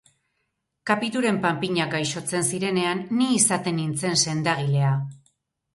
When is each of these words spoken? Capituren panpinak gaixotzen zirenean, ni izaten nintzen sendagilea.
Capituren 0.91 1.37
panpinak 1.43 1.93
gaixotzen 1.97 2.49
zirenean, 2.49 3.07
ni 3.21 3.29
izaten 3.37 3.79
nintzen 3.83 4.21
sendagilea. 4.27 4.97